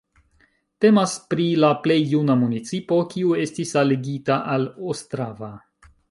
Temas 0.83 1.11
pri 1.33 1.43
la 1.63 1.67
plej 1.83 1.97
juna 2.13 2.35
municipo, 2.43 2.97
kiu 3.11 3.35
estis 3.43 3.73
aligita 3.83 4.39
al 4.55 4.65
Ostrava. 4.95 5.51